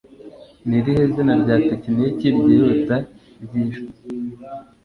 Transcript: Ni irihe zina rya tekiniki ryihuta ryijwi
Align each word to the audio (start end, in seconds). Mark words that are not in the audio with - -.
Ni 0.67 0.75
irihe 0.79 1.03
zina 1.13 1.33
rya 1.41 1.57
tekiniki 1.69 2.27
ryihuta 2.37 2.97
ryijwi 3.43 3.89